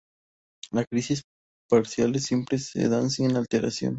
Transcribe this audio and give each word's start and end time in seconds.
Las 0.71 0.87
crisis 0.87 1.21
parciales 1.69 2.23
simples 2.23 2.71
se 2.71 2.89
dan 2.89 3.11
sin 3.11 3.35
alteración 3.35 3.35
del 3.35 3.43
estado 3.43 3.59
de 3.59 3.61
conciencia. 3.61 3.89